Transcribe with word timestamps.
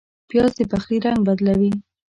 پیاز 0.29 0.51
د 0.57 0.61
پخلي 0.71 0.97
رنګ 1.05 1.19
بدلوي 1.27 1.71